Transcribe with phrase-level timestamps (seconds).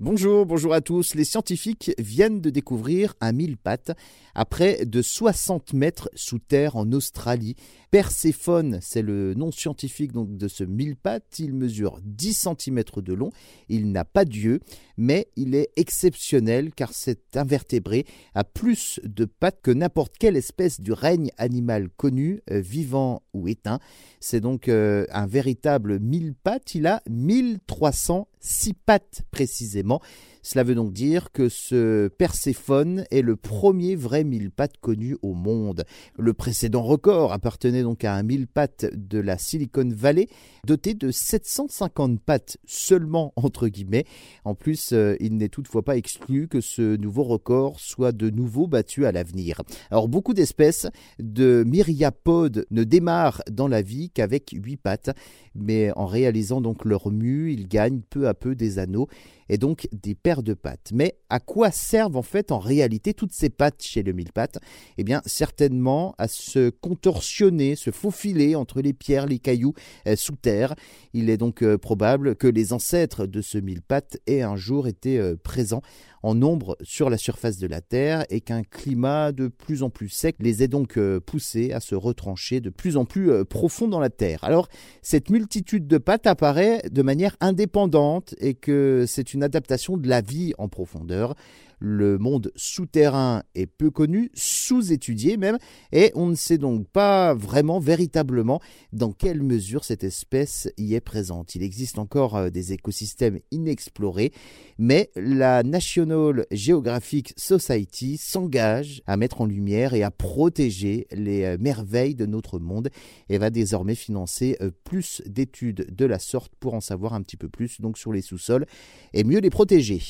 [0.00, 1.14] Bonjour, bonjour à tous.
[1.14, 3.92] Les scientifiques viennent de découvrir un mille pattes
[4.34, 7.54] à près de 60 mètres sous terre en Australie.
[7.92, 11.38] Perséphone, c'est le nom scientifique donc de ce mille pattes.
[11.38, 13.30] Il mesure 10 cm de long.
[13.68, 14.58] Il n'a pas d'yeux,
[14.96, 18.04] mais il est exceptionnel car cet invertébré
[18.34, 23.46] a plus de pattes que n'importe quelle espèce du règne animal connu, euh, vivant ou
[23.46, 23.78] éteint.
[24.18, 26.74] C'est donc euh, un véritable mille pattes.
[26.74, 30.00] Il a 1306 pattes précisément précisément
[30.44, 35.32] cela veut donc dire que ce Perséphone est le premier vrai mille pattes connu au
[35.32, 35.84] monde.
[36.18, 40.28] Le précédent record appartenait donc à un mille pattes de la Silicon Valley,
[40.66, 44.04] doté de 750 pattes seulement entre guillemets.
[44.44, 48.66] En plus, euh, il n'est toutefois pas exclu que ce nouveau record soit de nouveau
[48.66, 49.62] battu à l'avenir.
[49.90, 50.86] Alors beaucoup d'espèces
[51.18, 55.16] de myriapodes ne démarrent dans la vie qu'avec huit pattes,
[55.54, 59.08] mais en réalisant donc leur mue, ils gagnent peu à peu des anneaux
[59.48, 60.90] et donc des paires de pattes.
[60.92, 64.58] Mais à quoi servent en fait en réalité toutes ces pattes chez le mille-pattes
[64.98, 69.74] Eh bien certainement à se contorsionner, se faufiler entre les pierres, les cailloux
[70.06, 70.74] euh, sous terre.
[71.12, 75.18] Il est donc euh, probable que les ancêtres de ce mille-pattes aient un jour été
[75.18, 75.82] euh, présents
[76.24, 80.08] en nombre sur la surface de la Terre et qu'un climat de plus en plus
[80.08, 84.10] sec les ait donc poussés à se retrancher de plus en plus profond dans la
[84.10, 84.42] Terre.
[84.42, 84.68] Alors
[85.02, 90.22] cette multitude de pattes apparaît de manière indépendante et que c'est une adaptation de la
[90.22, 91.34] vie en profondeur.
[91.78, 95.58] Le monde souterrain est peu connu, sous-étudié même,
[95.92, 98.60] et on ne sait donc pas vraiment, véritablement,
[98.92, 101.54] dans quelle mesure cette espèce y est présente.
[101.54, 104.32] Il existe encore euh, des écosystèmes inexplorés,
[104.78, 111.56] mais la National Geographic Society s'engage à mettre en lumière et à protéger les euh,
[111.58, 112.90] merveilles de notre monde
[113.28, 117.36] et va désormais financer euh, plus d'études de la sorte pour en savoir un petit
[117.36, 118.66] peu plus donc sur les sous-sols
[119.12, 120.00] et mieux les protéger.